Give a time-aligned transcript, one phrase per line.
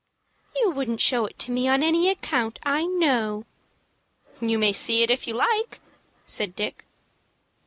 [0.55, 3.45] "You wouldn't show it to me on any account, I know."
[4.39, 5.79] "You may see it if you like,"
[6.25, 6.85] said Dick.